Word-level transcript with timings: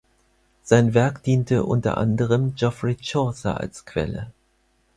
Sein 0.63 0.95
Werk 0.95 1.21
diente 1.21 1.63
unter 1.63 1.99
anderem 1.99 2.55
Geoffrey 2.55 2.97
Chaucer 2.99 3.59
als 3.59 3.85
Quelle. 3.85 4.31